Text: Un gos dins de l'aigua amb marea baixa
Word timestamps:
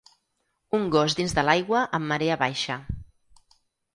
Un 0.77 0.87
gos 0.95 1.15
dins 1.19 1.35
de 1.39 1.43
l'aigua 1.49 1.83
amb 1.97 2.09
marea 2.13 2.37
baixa 2.45 2.79